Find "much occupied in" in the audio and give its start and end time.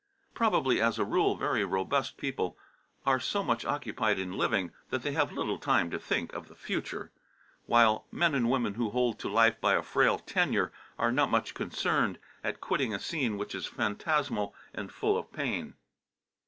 3.43-4.35